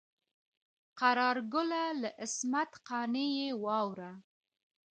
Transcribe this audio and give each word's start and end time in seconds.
قرار 0.99 1.37
ګله 1.53 1.83
له 2.01 2.09
عصمت 2.23 2.71
قانع 2.87 3.27
یې 3.39 3.49
واوره. 3.63 4.11